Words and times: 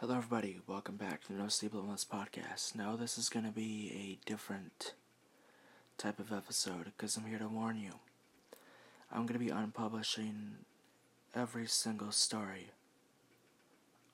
Hello, 0.00 0.16
everybody. 0.16 0.58
Welcome 0.66 0.96
back 0.96 1.24
to 1.24 1.34
the 1.34 1.38
No 1.38 1.48
Sleep 1.48 1.74
Unless 1.74 2.06
podcast. 2.06 2.74
Now, 2.74 2.96
this 2.96 3.18
is 3.18 3.28
going 3.28 3.44
to 3.44 3.52
be 3.52 3.92
a 3.94 4.26
different 4.26 4.94
type 5.98 6.18
of 6.18 6.32
episode 6.32 6.84
because 6.84 7.18
I'm 7.18 7.26
here 7.26 7.38
to 7.38 7.48
warn 7.48 7.78
you. 7.78 7.90
I'm 9.12 9.26
going 9.26 9.38
to 9.38 9.44
be 9.44 9.52
unpublishing 9.52 10.52
every 11.36 11.66
single 11.66 12.12
story 12.12 12.68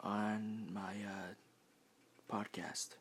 on 0.00 0.66
my 0.72 0.94
uh, 1.06 2.34
podcast 2.34 2.96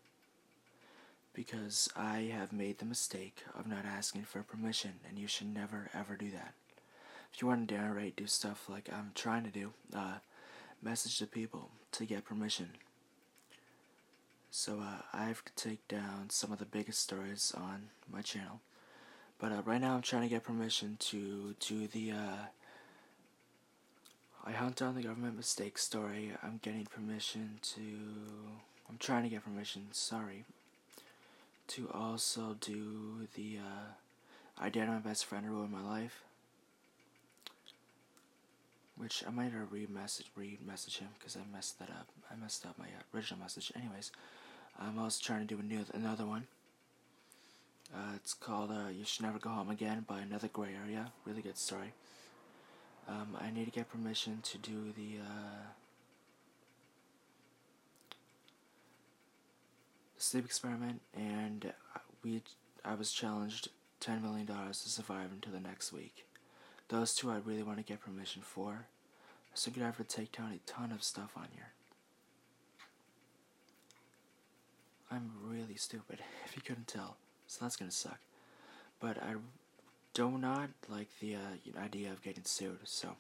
because 1.34 1.90
I 1.96 2.32
have 2.38 2.54
made 2.54 2.78
the 2.78 2.86
mistake 2.86 3.46
of 3.58 3.66
not 3.66 3.86
asking 3.86 4.26
for 4.26 4.44
permission, 4.44 5.00
and 5.10 5.18
you 5.18 5.28
should 5.28 5.52
never 5.52 5.90
ever 5.92 6.16
do 6.16 6.30
that. 6.30 6.54
If 7.34 7.42
you 7.42 7.48
want 7.48 7.68
to 7.68 7.74
narrate, 7.74 8.16
do 8.16 8.28
stuff 8.28 8.70
like 8.70 8.92
I'm 8.94 9.10
trying 9.16 9.44
to 9.46 9.50
do, 9.50 9.74
uh, 9.92 10.18
message 10.86 11.18
to 11.18 11.26
people 11.26 11.70
to 11.92 12.06
get 12.06 12.24
permission. 12.24 12.70
So 14.52 14.80
uh, 14.80 15.02
I 15.12 15.26
have 15.26 15.44
to 15.44 15.54
take 15.55 15.86
down 15.88 16.30
some 16.30 16.52
of 16.52 16.59
the 16.59 16.66
biggest 16.66 17.02
stories 17.02 17.52
on 17.58 17.90
my 18.12 18.22
channel. 18.22 18.62
But 19.40 19.52
uh, 19.52 19.64
right 19.66 19.82
now 19.82 19.95
I'm 19.95 20.04
trying 20.04 20.22
to 20.22 20.30
get 20.30 20.44
permission 20.44 20.98
to 21.00 21.56
do 21.59 21.88
the 21.88 22.12
uh, 22.12 22.45
I 24.45 24.52
hunt 24.52 24.76
down 24.76 24.94
the 24.94 25.02
government 25.02 25.36
mistake 25.36 25.80
story. 25.80 26.34
I'm 26.44 26.59
getting 26.62 26.86
permission 26.86 27.58
to 27.73 27.81
I'm 28.88 28.98
trying 29.00 29.23
to 29.23 29.30
get 29.30 29.44
permission, 29.44 29.88
sorry, 29.92 30.45
to 31.70 31.90
also 31.92 32.56
do 32.62 33.28
the 33.34 33.58
uh, 33.58 34.64
I 34.64 34.70
dated 34.70 34.90
my 34.90 35.00
best 35.00 35.26
friend 35.26 35.50
ruined 35.50 35.72
my 35.72 35.81
life. 35.81 36.25
Which 38.98 39.23
I 39.27 39.30
might 39.31 39.52
have 39.52 39.72
re-message 39.72 40.31
re-message 40.35 40.99
him 40.99 41.09
because 41.20 41.36
I 41.36 41.41
messed 41.53 41.80
that 41.80 41.90
up. 41.90 42.08
I 42.31 42.36
messed 42.41 42.66
up 42.66 42.77
my 42.80 42.86
uh, 42.86 43.03
original 43.13 43.41
message. 43.41 43.72
Anyways, 43.76 44.12
I'm 44.80 44.98
also 44.98 45.22
trying 45.22 45.45
to 45.45 45.53
do 45.53 45.59
a 45.59 45.63
new 45.63 45.86
another 45.94 46.25
one. 46.25 46.47
Uh, 47.94 48.14
it's 48.16 48.33
called 48.33 48.72
uh, 48.72 48.88
"You 48.89 49.03
Should 49.03 49.25
Never 49.25 49.38
Go 49.38 49.50
Home 49.50 49.70
Again" 49.70 50.05
by 50.08 50.20
Another 50.22 50.47
Gray 50.47 50.70
Area. 50.81 51.11
Really 51.25 51.42
good 51.42 51.58
story. 51.58 51.94
Um, 53.08 53.38
I 53.39 53.52
need 53.52 53.66
to 53.66 53.72
get 53.72 53.89
permission 53.92 54.39
to 54.44 54.58
do 54.58 54.94
the 54.95 55.20
uh, 55.22 55.66
sleep 60.17 60.45
experiment, 60.45 61.02
and 61.14 61.73
we 62.23 62.42
I 62.83 62.95
was 62.95 63.11
challenged 63.11 63.70
ten 64.00 64.22
million 64.22 64.45
dollars 64.45 64.81
to 64.83 64.89
survive 64.89 65.31
until 65.33 65.52
the 65.52 65.59
next 65.59 65.92
week. 65.92 66.25
Those 66.89 67.16
two 67.16 67.31
I 67.31 67.38
really 67.44 67.64
want 67.64 67.78
to 67.78 67.83
get 67.83 68.02
permission 68.02 68.41
for. 68.41 68.88
So 69.53 69.69
I'm 69.69 69.75
gonna 69.75 69.86
have 69.86 69.97
to 69.97 70.03
take 70.03 70.33
down 70.33 70.52
a 70.52 70.69
ton 70.69 70.92
of 70.92 71.02
stuff 71.03 71.31
on 71.38 71.47
here. 71.53 71.72
I'm 75.09 75.31
really 75.42 75.75
stupid, 75.75 76.19
if 76.45 76.55
you 76.55 76.61
couldn't 76.61 76.88
tell. 76.88 77.17
So 77.47 77.64
that's 77.64 77.75
gonna 77.75 77.92
suck. 77.92 78.19
But 79.00 79.17
I 79.22 79.36
do 80.14 80.38
not 80.38 80.69
like 80.89 81.08
the 81.19 81.36
uh, 81.36 81.80
idea 81.81 82.11
of 82.11 82.22
getting 82.22 82.44
sued, 82.44 82.80
so. 82.83 83.16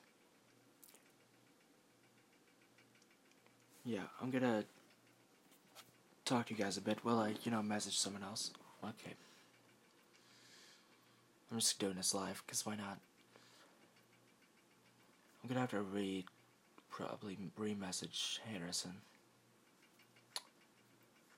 Yeah, 3.85 4.03
I'm 4.21 4.31
gonna 4.31 4.65
talk 6.25 6.47
to 6.47 6.53
you 6.53 6.61
guys 6.61 6.75
a 6.77 6.81
bit 6.81 6.99
while 7.03 7.19
I, 7.19 7.35
you 7.43 7.51
know, 7.51 7.61
message 7.61 7.97
someone 7.97 8.23
else. 8.23 8.51
Okay. 8.83 9.13
I'm 11.51 11.59
just 11.59 11.79
doing 11.79 11.95
this 11.95 12.13
live, 12.13 12.43
because 12.45 12.65
why 12.65 12.75
not? 12.75 12.97
I'm 15.45 15.49
gonna 15.49 15.59
have 15.59 15.69
to 15.71 15.81
read, 15.81 16.25
probably 16.89 17.37
re-message 17.55 18.41
Harrison. 18.51 18.95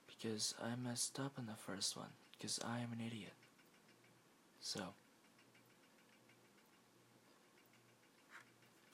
Because 0.06 0.54
I 0.64 0.76
messed 0.82 1.20
up 1.20 1.32
in 1.36 1.44
the 1.44 1.52
first 1.52 1.94
one, 1.94 2.08
because 2.32 2.58
I 2.66 2.78
am 2.78 2.90
an 2.94 3.06
idiot. 3.06 3.34
So. 4.62 4.80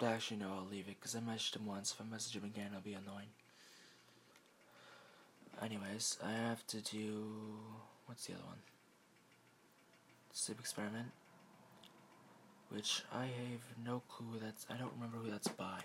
Actually, 0.02 0.38
no, 0.38 0.48
I'll 0.48 0.66
leave 0.68 0.88
it, 0.88 0.96
because 0.98 1.14
I 1.14 1.20
messaged 1.20 1.54
him 1.54 1.66
once. 1.66 1.92
If 1.92 2.04
I 2.04 2.10
message 2.10 2.34
him 2.34 2.44
again, 2.44 2.70
I'll 2.74 2.80
be 2.80 2.94
annoying. 2.94 3.30
Anyways, 5.62 6.18
I 6.26 6.32
have 6.32 6.66
to 6.66 6.80
do. 6.80 7.24
What's 8.06 8.26
the 8.26 8.32
other 8.32 8.42
one? 8.46 8.58
Sleep 10.32 10.58
experiment 10.58 11.12
which 12.74 13.02
I 13.14 13.26
have 13.26 13.86
no 13.86 14.02
clue 14.08 14.40
that's 14.42 14.66
I 14.68 14.74
don't 14.76 14.92
remember 14.94 15.18
who 15.18 15.30
that's 15.30 15.48
by. 15.48 15.80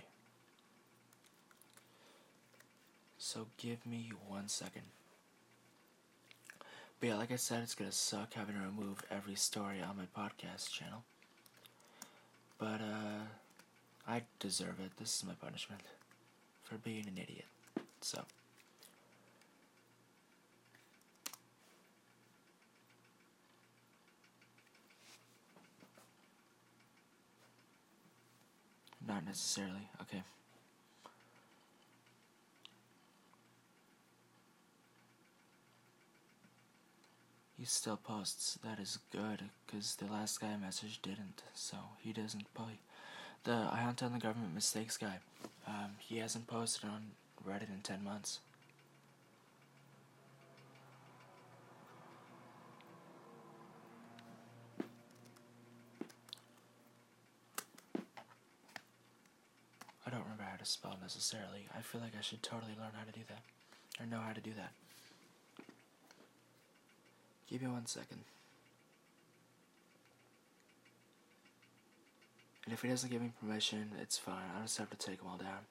So 3.19 3.45
give 3.57 3.85
me 3.85 4.11
one 4.27 4.47
second. 4.47 4.83
But 6.99 7.09
yeah, 7.09 7.15
like 7.15 7.31
I 7.31 7.35
said, 7.35 7.61
it's 7.61 7.75
gonna 7.75 7.91
suck 7.91 8.33
having 8.33 8.55
to 8.55 8.61
remove 8.61 9.03
every 9.11 9.35
story 9.35 9.81
on 9.81 9.97
my 9.97 10.07
podcast 10.19 10.71
channel. 10.71 11.03
But 12.57 12.81
uh 12.81 13.25
I 14.07 14.23
deserve 14.39 14.79
it. 14.83 14.97
This 14.97 15.15
is 15.15 15.25
my 15.25 15.33
punishment 15.33 15.81
for 16.63 16.75
being 16.75 17.05
an 17.07 17.19
idiot. 17.21 17.45
So 18.01 18.23
Not 29.09 29.25
necessarily. 29.25 29.89
Okay. 30.03 30.21
He 37.57 37.65
still 37.65 37.97
posts. 37.97 38.59
That 38.63 38.79
is 38.79 38.99
good, 39.11 39.45
because 39.65 39.95
the 39.95 40.05
last 40.05 40.39
guy 40.39 40.49
I 40.49 40.63
messaged 40.63 41.01
didn't, 41.01 41.41
so 41.55 41.77
he 41.97 42.13
doesn't 42.13 42.53
play. 42.53 42.79
The 43.45 43.67
I 43.71 43.81
hunt 43.81 44.03
on 44.03 44.13
the 44.13 44.19
government 44.19 44.53
mistakes 44.53 44.95
guy. 44.95 45.17
Um, 45.67 45.95
he 45.97 46.19
hasn't 46.19 46.45
posted 46.45 46.87
on 46.87 47.01
Reddit 47.45 47.69
in 47.73 47.81
ten 47.81 48.03
months. 48.03 48.41
I 60.05 60.11
don't 60.11 60.23
remember 60.23 60.43
how 60.43 60.48
to 60.59 60.65
spell 60.65 60.97
necessarily. 61.01 61.67
I 61.75 61.81
feel 61.81 62.01
like 62.01 62.13
I 62.17 62.21
should 62.21 62.43
totally 62.43 62.73
learn 62.77 62.91
how 62.93 63.05
to 63.05 63.11
do 63.11 63.25
that. 63.29 63.41
Or 63.99 64.05
know 64.05 64.21
how 64.21 64.33
to 64.33 64.41
do 64.41 64.51
that. 64.57 64.71
Give 67.49 67.61
me 67.61 67.67
one 67.67 67.85
second. 67.85 68.19
And 72.65 72.73
if 72.73 72.83
he 72.83 72.87
doesn't 72.87 73.09
give 73.09 73.21
me 73.21 73.31
permission, 73.41 73.91
it's 73.99 74.17
fine. 74.17 74.51
I 74.57 74.61
just 74.61 74.77
have 74.77 74.91
to 74.91 74.97
take 74.97 75.17
them 75.17 75.27
all 75.27 75.37
down. 75.37 75.65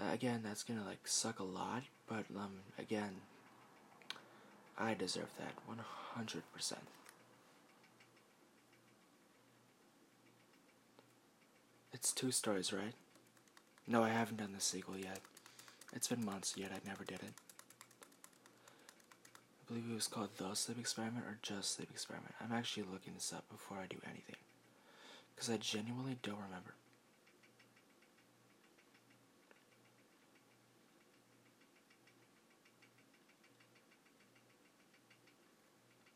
Uh, 0.00 0.12
again, 0.12 0.42
that's 0.44 0.62
gonna 0.62 0.84
like 0.86 1.00
suck 1.08 1.40
a 1.40 1.44
lot, 1.44 1.82
but 2.08 2.24
um, 2.36 2.60
again, 2.78 3.16
I 4.78 4.94
deserve 4.94 5.30
that 5.38 5.54
100%. 5.68 6.72
It's 11.92 12.12
two 12.12 12.30
stories, 12.30 12.72
right? 12.72 12.94
No, 13.90 14.04
I 14.04 14.10
haven't 14.10 14.36
done 14.36 14.52
the 14.54 14.60
sequel 14.60 14.96
yet. 14.96 15.18
It's 15.92 16.06
been 16.06 16.24
months 16.24 16.54
yet, 16.56 16.70
I 16.72 16.78
never 16.88 17.02
did 17.02 17.24
it. 17.24 17.34
I 18.04 19.66
believe 19.66 19.90
it 19.90 19.94
was 19.94 20.06
called 20.06 20.28
The 20.36 20.54
Sleep 20.54 20.78
Experiment 20.78 21.24
or 21.26 21.38
Just 21.42 21.74
Sleep 21.74 21.88
Experiment. 21.90 22.32
I'm 22.40 22.56
actually 22.56 22.84
looking 22.84 23.14
this 23.14 23.32
up 23.32 23.50
before 23.50 23.78
I 23.78 23.86
do 23.86 23.96
anything. 24.04 24.36
Because 25.34 25.50
I 25.50 25.56
genuinely 25.56 26.18
don't 26.22 26.36
remember. 26.36 26.74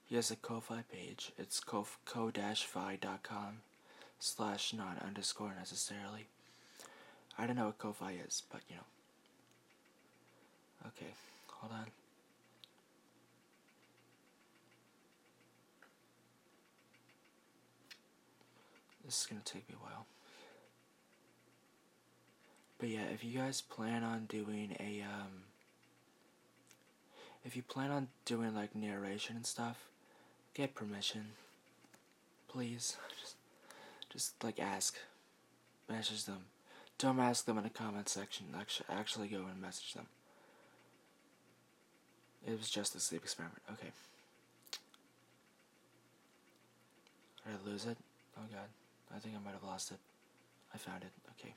He 0.04 0.14
has 0.14 0.31
a 0.31 0.37
Ko-Fi 0.37 0.84
page. 0.93 1.32
It's 1.37 1.58
ko-fi.com 1.58 3.56
slash 4.20 4.72
not 4.72 5.02
underscore 5.04 5.56
necessarily. 5.58 6.28
I 7.38 7.46
don't 7.46 7.56
know 7.56 7.66
what 7.66 7.78
Ko-Fi 7.78 8.12
is, 8.26 8.42
but 8.50 8.60
you 8.69 8.76
know. 8.76 8.82
Okay, 10.88 11.12
hold 11.48 11.72
on. 11.72 11.86
This 19.04 19.20
is 19.20 19.26
gonna 19.26 19.42
take 19.44 19.69
me 19.69 19.75
a 19.81 19.84
while. 19.84 20.06
But 22.78 22.88
yeah, 22.88 23.04
if 23.12 23.25
you 23.25 23.38
guys 23.38 23.60
plan 23.60 24.02
on 24.02 24.26
doing 24.26 24.76
a, 24.81 25.02
um, 25.02 25.44
if 27.44 27.56
you 27.56 27.62
plan 27.62 27.90
on 27.90 28.08
doing 28.25 28.54
like 28.54 28.75
narration 28.75 29.36
and 29.36 29.46
stuff, 29.46 29.88
get 30.54 30.75
permission. 30.75 31.28
Please. 32.48 32.96
Just 33.20 33.36
just 34.12 34.44
like 34.44 34.60
ask, 34.60 34.96
message 35.88 36.25
them, 36.25 36.44
Don't 36.99 37.19
ask 37.19 37.44
them 37.44 37.58
in 37.58 37.64
the 37.64 37.70
comment 37.70 38.08
section. 38.08 38.46
Actually, 38.58 38.87
actually 38.91 39.29
go 39.29 39.44
and 39.50 39.61
message 39.61 39.94
them. 39.94 40.06
It 42.46 42.58
was 42.58 42.70
just 42.70 42.94
a 42.94 43.00
sleep 43.00 43.23
experiment. 43.23 43.62
Okay. 43.73 43.91
Did 47.44 47.55
I 47.55 47.69
lose 47.69 47.85
it? 47.87 47.96
Oh 48.38 48.43
god. 48.52 48.69
I 49.14 49.19
think 49.19 49.35
I 49.35 49.44
might 49.44 49.55
have 49.55 49.64
lost 49.64 49.91
it. 49.91 49.99
I 50.75 50.79
found 50.79 51.02
it. 51.02 51.11
Okay. 51.38 51.55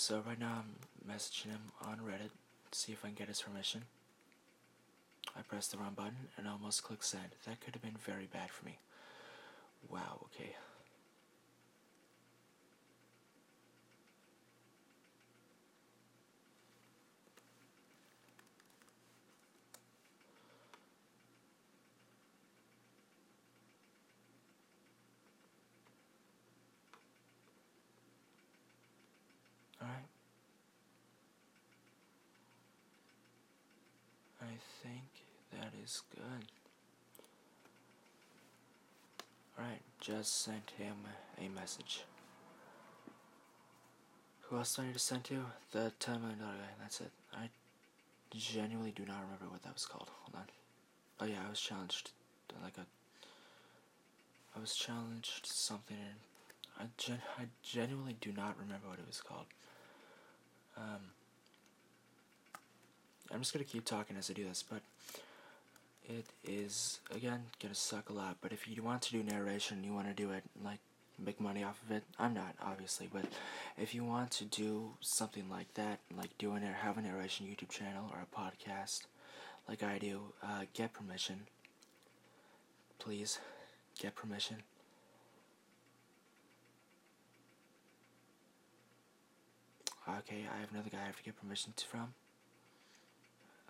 So 0.00 0.22
right 0.26 0.40
now 0.40 0.64
I'm 0.64 1.14
messaging 1.14 1.50
him 1.50 1.60
on 1.86 1.98
Reddit 1.98 2.30
to 2.70 2.78
see 2.78 2.92
if 2.92 3.04
I 3.04 3.08
can 3.08 3.16
get 3.16 3.28
his 3.28 3.42
permission. 3.42 3.82
I 5.36 5.42
pressed 5.42 5.72
the 5.72 5.76
wrong 5.76 5.92
button 5.94 6.16
and 6.38 6.48
almost 6.48 6.82
clicked 6.82 7.04
send. 7.04 7.36
That 7.46 7.60
could 7.60 7.74
have 7.74 7.82
been 7.82 7.98
very 8.02 8.26
bad 8.32 8.48
for 8.48 8.64
me. 8.64 8.78
Wow, 9.90 10.26
okay. 10.34 10.54
Alright. 29.82 30.04
I 34.42 34.56
think 34.82 35.02
that 35.52 35.68
is 35.82 36.02
good. 36.14 36.46
Alright, 39.58 39.82
just 40.00 40.42
sent 40.42 40.72
him 40.78 40.94
a 41.38 41.48
message. 41.48 42.04
Who 44.42 44.56
else 44.56 44.74
do 44.74 44.82
I 44.82 44.86
need 44.86 44.94
to 44.94 44.98
send 44.98 45.24
to? 45.24 45.44
The 45.72 45.92
$10 46.00 46.20
million 46.20 46.38
guy, 46.38 46.46
that's 46.80 47.00
it. 47.00 47.10
I 47.32 47.50
genuinely 48.30 48.92
do 48.92 49.04
not 49.06 49.20
remember 49.22 49.46
what 49.50 49.62
that 49.62 49.74
was 49.74 49.86
called. 49.86 50.08
Hold 50.22 50.36
on. 50.36 50.48
Oh 51.20 51.26
yeah, 51.26 51.42
I 51.46 51.50
was 51.50 51.60
challenged. 51.60 52.10
Like 52.62 52.78
a. 52.78 52.86
I 54.56 54.60
was 54.60 54.74
challenged 54.74 55.46
something. 55.46 55.96
I, 56.78 56.84
gen- 56.96 57.22
I 57.38 57.44
genuinely 57.62 58.16
do 58.20 58.32
not 58.32 58.56
remember 58.58 58.88
what 58.88 58.98
it 58.98 59.06
was 59.06 59.20
called. 59.20 59.46
Um, 60.76 61.12
I'm 63.32 63.40
just 63.40 63.52
gonna 63.52 63.64
keep 63.64 63.84
talking 63.84 64.16
as 64.16 64.30
I 64.30 64.34
do 64.34 64.44
this, 64.44 64.64
but 64.68 64.80
it 66.18 66.26
is 66.44 67.00
again 67.14 67.44
gonna 67.62 67.74
suck 67.74 68.10
a 68.10 68.12
lot. 68.12 68.36
But 68.40 68.52
if 68.52 68.68
you 68.68 68.82
want 68.82 69.02
to 69.02 69.12
do 69.12 69.22
narration, 69.22 69.84
you 69.84 69.94
want 69.94 70.08
to 70.08 70.14
do 70.14 70.30
it 70.32 70.42
like 70.62 70.80
make 71.24 71.40
money 71.40 71.62
off 71.62 71.80
of 71.84 71.96
it. 71.96 72.02
I'm 72.18 72.34
not 72.34 72.54
obviously, 72.62 73.08
but 73.12 73.24
if 73.78 73.94
you 73.94 74.04
want 74.04 74.30
to 74.32 74.44
do 74.44 74.92
something 75.00 75.48
like 75.48 75.72
that, 75.74 76.00
like 76.16 76.36
doing 76.38 76.62
it, 76.62 76.74
have 76.74 76.98
a 76.98 77.02
narration 77.02 77.46
YouTube 77.46 77.68
channel 77.68 78.10
or 78.12 78.20
a 78.20 78.36
podcast, 78.36 79.02
like 79.68 79.82
I 79.82 79.98
do, 79.98 80.20
uh, 80.42 80.64
get 80.74 80.92
permission. 80.92 81.42
Please, 82.98 83.38
get 83.98 84.14
permission. 84.14 84.56
Okay, 90.08 90.44
I 90.52 90.60
have 90.60 90.72
another 90.72 90.90
guy 90.90 90.98
I 91.02 91.06
have 91.06 91.16
to 91.18 91.22
get 91.22 91.40
permission 91.40 91.72
to 91.76 91.86
from. 91.86 92.14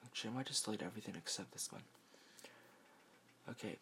Actually, 0.05 0.31
I 0.31 0.35
might 0.35 0.47
just 0.47 0.65
delete 0.65 0.83
everything 0.83 1.15
except 1.17 1.53
this 1.53 1.71
one. 1.71 1.83
Okay. 3.49 3.77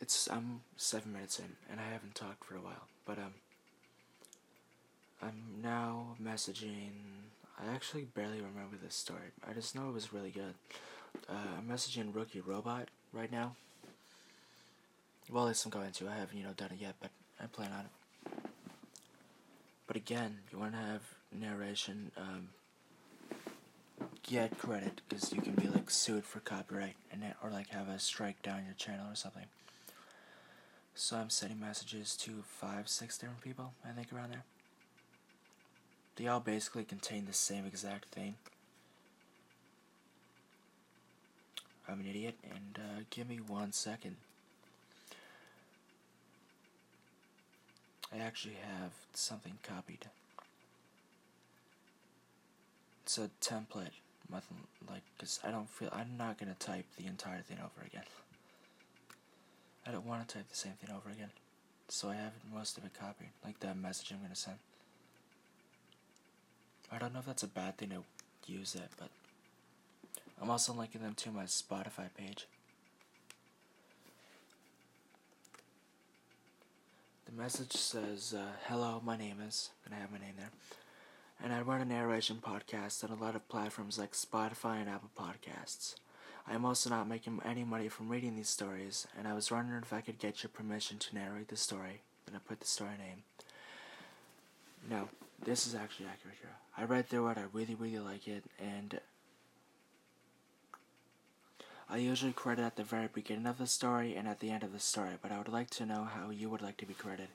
It's 0.00 0.28
I'm 0.30 0.60
seven 0.76 1.12
minutes 1.12 1.38
in, 1.38 1.56
and 1.70 1.80
I 1.80 1.92
haven't 1.92 2.14
talked 2.14 2.44
for 2.44 2.54
a 2.54 2.60
while. 2.60 2.86
But 3.04 3.18
um, 3.18 3.34
I'm 5.22 5.60
now 5.62 6.16
messaging. 6.22 6.92
I 7.60 7.74
actually 7.74 8.04
barely 8.04 8.36
remember 8.40 8.76
this 8.82 8.94
story. 8.94 9.32
I 9.48 9.52
just 9.52 9.74
know 9.74 9.88
it 9.88 9.94
was 9.94 10.12
really 10.12 10.30
good. 10.30 10.54
Uh, 11.28 11.58
I'm 11.58 11.68
messaging 11.68 12.14
Rookie 12.14 12.40
Robot 12.40 12.88
right 13.12 13.32
now. 13.32 13.56
Well, 15.30 15.44
at 15.44 15.48
least 15.48 15.64
I'm 15.64 15.70
going 15.70 15.90
to. 15.90 16.08
I 16.08 16.14
haven't, 16.14 16.38
you 16.38 16.44
know, 16.44 16.52
done 16.56 16.70
it 16.72 16.80
yet, 16.80 16.94
but 17.00 17.10
I 17.42 17.46
plan 17.46 17.70
on 17.72 17.80
it. 17.80 18.42
But 19.86 19.96
again, 19.96 20.38
you 20.52 20.58
want 20.58 20.72
to 20.72 20.78
have 20.78 21.02
narration, 21.32 22.12
um, 22.16 22.50
get 24.28 24.58
credit 24.58 25.00
because 25.08 25.32
you 25.32 25.40
can 25.40 25.54
be 25.54 25.68
like 25.68 25.90
sued 25.90 26.24
for 26.24 26.40
copyright 26.40 26.96
and 27.10 27.22
it, 27.22 27.34
or 27.42 27.50
like 27.50 27.68
have 27.70 27.88
a 27.88 27.98
strike 27.98 28.42
down 28.42 28.64
your 28.66 28.74
channel 28.74 29.06
or 29.10 29.14
something. 29.14 29.46
So 30.94 31.16
I'm 31.16 31.30
sending 31.30 31.58
messages 31.58 32.14
to 32.18 32.42
five, 32.46 32.88
six 32.88 33.16
different 33.16 33.40
people, 33.40 33.72
I 33.88 33.92
think 33.92 34.12
around 34.12 34.32
there. 34.32 34.44
They 36.16 36.26
all 36.26 36.40
basically 36.40 36.84
contain 36.84 37.24
the 37.24 37.32
same 37.32 37.64
exact 37.64 38.06
thing. 38.06 38.34
I'm 41.88 42.00
an 42.00 42.06
idiot, 42.06 42.34
and 42.42 42.78
uh, 42.78 43.02
give 43.08 43.30
me 43.30 43.36
one 43.36 43.72
second. 43.72 44.16
I 48.12 48.18
actually 48.18 48.56
have 48.56 48.90
something 49.14 49.58
copied. 49.62 50.06
It's 53.04 53.16
a 53.16 53.30
template, 53.40 53.92
nothing 54.30 54.58
like, 54.88 55.02
cause 55.18 55.40
I 55.44 55.50
don't 55.50 55.68
feel 55.68 55.88
I'm 55.92 56.16
not 56.16 56.38
gonna 56.38 56.56
type 56.58 56.86
the 56.96 57.06
entire 57.06 57.40
thing 57.40 57.58
over 57.58 57.86
again. 57.86 58.04
I 59.86 59.90
don't 59.90 60.06
want 60.06 60.26
to 60.26 60.34
type 60.34 60.48
the 60.48 60.56
same 60.56 60.72
thing 60.72 60.94
over 60.94 61.10
again, 61.10 61.30
so 61.88 62.08
I 62.08 62.14
have 62.14 62.32
most 62.52 62.76
of 62.76 62.84
it 62.84 62.92
copied, 62.98 63.30
like 63.44 63.60
the 63.60 63.74
message 63.74 64.12
I'm 64.12 64.22
gonna 64.22 64.34
send. 64.34 64.58
I 66.90 66.98
don't 66.98 67.12
know 67.12 67.20
if 67.20 67.26
that's 67.26 67.42
a 67.42 67.48
bad 67.48 67.76
thing 67.76 67.90
to 67.90 68.02
use 68.50 68.74
it, 68.74 68.88
but 68.98 69.10
I'm 70.40 70.50
also 70.50 70.72
linking 70.72 71.02
them 71.02 71.14
to 71.14 71.30
my 71.30 71.44
Spotify 71.44 72.08
page. 72.16 72.46
The 77.26 77.32
message 77.32 77.72
says, 77.72 78.34
uh, 78.36 78.52
Hello, 78.66 79.02
my 79.04 79.16
name 79.16 79.36
is, 79.46 79.70
and 79.84 79.94
I 79.94 79.98
have 79.98 80.10
my 80.10 80.18
name 80.18 80.34
there. 80.38 80.50
And 81.42 81.52
I 81.52 81.60
run 81.60 81.80
a 81.80 81.84
narration 81.84 82.38
podcast 82.42 83.04
on 83.04 83.16
a 83.16 83.22
lot 83.22 83.36
of 83.36 83.48
platforms 83.48 83.98
like 83.98 84.12
Spotify 84.12 84.80
and 84.80 84.88
Apple 84.88 85.10
Podcasts. 85.16 85.94
I 86.46 86.54
am 86.54 86.64
also 86.64 86.90
not 86.90 87.08
making 87.08 87.40
any 87.44 87.62
money 87.62 87.88
from 87.88 88.08
reading 88.08 88.34
these 88.34 88.48
stories, 88.48 89.06
and 89.16 89.28
I 89.28 89.34
was 89.34 89.50
wondering 89.50 89.82
if 89.82 89.92
I 89.92 90.00
could 90.00 90.18
get 90.18 90.42
your 90.42 90.50
permission 90.50 90.98
to 90.98 91.14
narrate 91.14 91.48
the 91.48 91.56
story. 91.56 92.00
Then 92.26 92.34
I 92.34 92.38
put 92.48 92.60
the 92.60 92.66
story 92.66 92.96
name. 92.98 93.22
No, 94.90 95.08
this 95.44 95.66
is 95.66 95.74
actually 95.74 96.06
accurate 96.06 96.38
here. 96.40 96.56
I 96.76 96.84
read 96.84 97.08
through 97.08 97.28
it, 97.28 97.38
I 97.38 97.44
really, 97.52 97.74
really 97.74 97.98
like 97.98 98.26
it, 98.26 98.44
and 98.58 99.00
I 101.90 101.98
usually 101.98 102.32
credit 102.32 102.64
at 102.64 102.76
the 102.76 102.84
very 102.84 103.08
beginning 103.12 103.46
of 103.46 103.58
the 103.58 103.66
story 103.66 104.14
and 104.14 104.26
at 104.26 104.40
the 104.40 104.50
end 104.50 104.62
of 104.62 104.72
the 104.72 104.78
story, 104.78 105.14
but 105.20 105.32
I 105.32 105.38
would 105.38 105.48
like 105.48 105.70
to 105.70 105.86
know 105.86 106.04
how 106.04 106.30
you 106.30 106.50
would 106.50 106.62
like 106.62 106.76
to 106.78 106.86
be 106.86 106.94
credited. 106.94 107.28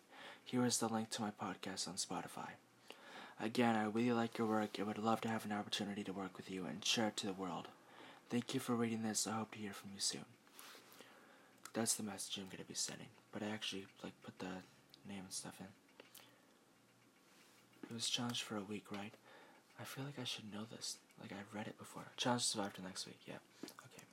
Here 0.43 0.65
is 0.65 0.77
the 0.77 0.87
link 0.87 1.09
to 1.11 1.21
my 1.21 1.31
podcast 1.31 1.87
on 1.87 1.95
Spotify. 1.95 2.49
Again, 3.43 3.75
I 3.75 3.83
really 3.83 4.13
like 4.13 4.37
your 4.37 4.47
work 4.47 4.77
and 4.77 4.87
would 4.87 4.97
love 4.97 5.19
to 5.21 5.27
have 5.27 5.43
an 5.43 5.51
opportunity 5.51 6.01
to 6.05 6.13
work 6.13 6.37
with 6.37 6.49
you 6.49 6.65
and 6.65 6.83
share 6.83 7.09
it 7.09 7.17
to 7.17 7.27
the 7.27 7.33
world. 7.33 7.67
Thank 8.29 8.53
you 8.53 8.61
for 8.61 8.73
reading 8.73 9.03
this. 9.03 9.27
I 9.27 9.33
hope 9.33 9.51
to 9.51 9.57
hear 9.57 9.73
from 9.73 9.89
you 9.93 9.99
soon. 9.99 10.23
That's 11.73 11.95
the 11.95 12.03
message 12.03 12.37
I'm 12.37 12.45
going 12.45 12.59
to 12.59 12.63
be 12.63 12.73
sending, 12.73 13.07
but 13.33 13.43
I 13.43 13.47
actually 13.47 13.85
like 14.01 14.13
put 14.23 14.39
the 14.39 14.45
name 15.09 15.23
and 15.25 15.31
stuff 15.31 15.55
in. 15.59 15.65
It 17.89 17.93
was 17.93 18.09
challenged 18.09 18.43
for 18.43 18.55
a 18.55 18.61
week, 18.61 18.85
right? 18.89 19.13
I 19.77 19.83
feel 19.83 20.05
like 20.05 20.19
I 20.21 20.23
should 20.23 20.53
know 20.53 20.63
this. 20.71 20.95
Like 21.21 21.33
I've 21.33 21.53
read 21.53 21.67
it 21.67 21.77
before. 21.77 22.03
Challenge 22.15 22.43
survived 22.43 22.77
till 22.77 22.85
next 22.85 23.05
week. 23.05 23.19
Yeah. 23.27 23.39
Okay. 23.65 24.05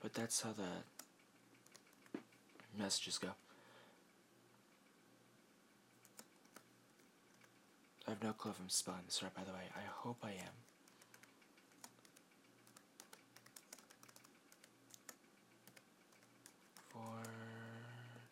But 0.00 0.14
that's 0.14 0.40
how 0.40 0.52
the 0.52 2.22
messages 2.82 3.18
go. 3.18 3.28
I 8.08 8.12
have 8.12 8.22
no 8.22 8.32
clue 8.32 8.52
if 8.52 8.58
I'm 8.58 8.70
spelling 8.70 9.02
this 9.04 9.22
right, 9.22 9.34
by 9.34 9.44
the 9.44 9.52
way. 9.52 9.68
I 9.76 9.82
hope 9.86 10.16
I 10.24 10.30
am. 10.30 10.56
For 16.88 17.22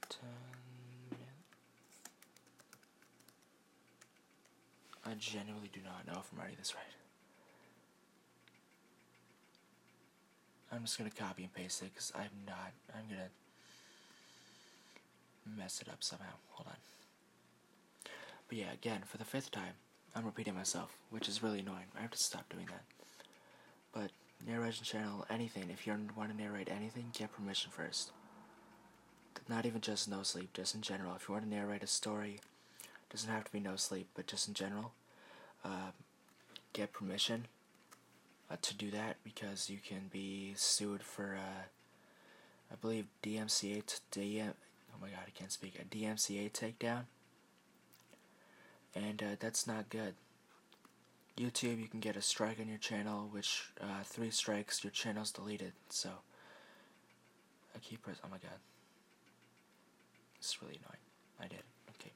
ten 0.08 0.30
minutes. 1.10 1.28
I 5.04 5.12
genuinely 5.18 5.68
do 5.70 5.80
not 5.84 6.06
know 6.06 6.20
if 6.20 6.32
I'm 6.32 6.38
writing 6.40 6.56
this 6.58 6.74
right. 6.74 6.84
I'm 10.72 10.84
just 10.84 10.96
gonna 10.96 11.10
copy 11.10 11.42
and 11.42 11.52
paste 11.52 11.82
it 11.82 11.92
because 11.92 12.14
I'm 12.16 12.30
not. 12.46 12.72
I'm 12.94 13.04
gonna 13.10 13.28
mess 15.58 15.82
it 15.82 15.88
up 15.90 16.02
somehow. 16.02 16.32
Hold 16.52 16.68
on. 16.68 16.95
But 18.48 18.58
yeah, 18.58 18.72
again, 18.72 19.02
for 19.04 19.18
the 19.18 19.24
fifth 19.24 19.50
time, 19.50 19.74
I'm 20.14 20.24
repeating 20.24 20.54
myself, 20.54 20.96
which 21.10 21.28
is 21.28 21.42
really 21.42 21.60
annoying. 21.60 21.86
I 21.96 22.02
have 22.02 22.10
to 22.12 22.18
stop 22.18 22.48
doing 22.48 22.66
that. 22.66 22.84
But 23.92 24.10
narration 24.46 24.84
channel, 24.84 25.26
anything. 25.28 25.70
If 25.70 25.86
you 25.86 25.96
want 26.16 26.30
to 26.30 26.36
narrate 26.36 26.68
anything, 26.70 27.10
get 27.12 27.32
permission 27.32 27.70
first. 27.70 28.12
Not 29.48 29.66
even 29.66 29.80
just 29.80 30.08
no 30.08 30.22
sleep, 30.22 30.52
just 30.54 30.74
in 30.74 30.80
general. 30.80 31.14
If 31.14 31.28
you 31.28 31.32
want 31.34 31.44
to 31.44 31.50
narrate 31.50 31.82
a 31.82 31.86
story, 31.86 32.40
doesn't 33.10 33.30
have 33.30 33.44
to 33.44 33.52
be 33.52 33.60
no 33.60 33.76
sleep, 33.76 34.08
but 34.14 34.26
just 34.26 34.48
in 34.48 34.54
general, 34.54 34.92
uh, 35.64 35.90
get 36.72 36.92
permission 36.92 37.46
uh, 38.50 38.56
to 38.62 38.74
do 38.74 38.90
that 38.90 39.16
because 39.24 39.70
you 39.70 39.78
can 39.86 40.08
be 40.10 40.52
sued 40.56 41.02
for, 41.02 41.36
uh, 41.36 41.64
I 42.70 42.74
believe, 42.80 43.06
DMCA. 43.22 43.82
DM, 44.12 44.52
oh 44.92 44.98
my 45.00 45.08
god, 45.08 45.24
I 45.26 45.30
can't 45.30 45.52
speak. 45.52 45.78
A 45.80 45.84
DMCA 45.84 46.50
takedown. 46.52 47.04
And 48.96 49.22
uh, 49.22 49.36
that's 49.38 49.66
not 49.66 49.90
good. 49.90 50.14
YouTube, 51.38 51.78
you 51.78 51.86
can 51.86 52.00
get 52.00 52.16
a 52.16 52.22
strike 52.22 52.58
on 52.58 52.66
your 52.66 52.78
channel, 52.78 53.28
which 53.30 53.64
uh, 53.78 54.02
three 54.04 54.30
strikes, 54.30 54.82
your 54.82 54.90
channel's 54.90 55.30
deleted. 55.30 55.72
So 55.90 56.08
I 57.74 57.78
keep 57.80 58.02
pressing. 58.02 58.22
Oh 58.24 58.30
my 58.30 58.38
god, 58.38 58.58
it's 60.38 60.62
really 60.62 60.78
annoying. 60.82 61.02
I 61.38 61.46
did. 61.48 61.62
Okay. 62.00 62.12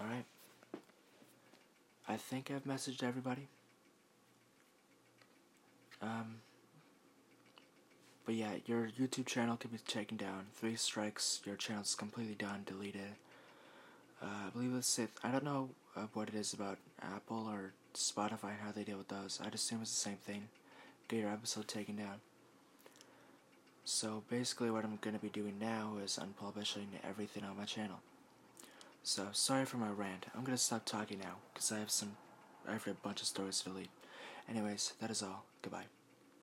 Alright. 0.00 0.24
I 2.08 2.16
think 2.16 2.50
I've 2.50 2.64
messaged 2.64 3.02
everybody. 3.02 3.48
Um, 6.00 6.36
but 8.24 8.34
yeah, 8.34 8.52
your 8.66 8.88
YouTube 8.98 9.26
channel 9.26 9.56
can 9.56 9.70
be 9.70 9.78
taken 9.86 10.16
down. 10.16 10.46
Three 10.54 10.76
strikes, 10.76 11.40
your 11.44 11.56
channel's 11.56 11.94
completely 11.94 12.34
done, 12.34 12.62
deleted. 12.64 13.16
Uh, 14.22 14.46
I 14.46 14.50
believe 14.50 14.74
it's 14.74 14.98
it. 14.98 15.10
I 15.22 15.30
don't 15.30 15.44
know 15.44 15.68
uh, 15.96 16.06
what 16.14 16.28
it 16.28 16.34
is 16.34 16.52
about 16.52 16.78
Apple 17.02 17.46
or 17.48 17.72
Spotify 17.94 18.50
and 18.50 18.60
how 18.64 18.72
they 18.74 18.84
deal 18.84 18.98
with 18.98 19.08
those. 19.08 19.38
I'd 19.44 19.54
assume 19.54 19.80
it's 19.82 19.90
the 19.90 20.10
same 20.10 20.16
thing. 20.16 20.48
Get 21.08 21.20
your 21.20 21.30
episode 21.30 21.68
taken 21.68 21.96
down. 21.96 22.20
So 23.84 24.22
basically, 24.30 24.70
what 24.70 24.84
I'm 24.84 24.98
gonna 25.00 25.18
be 25.18 25.30
doing 25.30 25.54
now 25.60 25.94
is 26.02 26.18
unpublishing 26.18 26.88
everything 27.08 27.44
on 27.44 27.56
my 27.56 27.64
channel. 27.64 28.00
So 29.02 29.28
sorry 29.32 29.64
for 29.64 29.78
my 29.78 29.88
rant. 29.88 30.26
I'm 30.34 30.44
gonna 30.44 30.58
stop 30.58 30.84
talking 30.84 31.18
now 31.18 31.36
because 31.52 31.72
I 31.72 31.78
have 31.78 31.90
some. 31.90 32.16
I 32.68 32.72
have 32.72 32.86
a 32.86 32.94
bunch 32.94 33.22
of 33.22 33.26
stories 33.26 33.60
to 33.60 33.70
delete. 33.70 33.90
Anyways, 34.48 34.92
that 35.00 35.10
is 35.10 35.22
all. 35.22 35.44
Goodbye. 35.62 35.84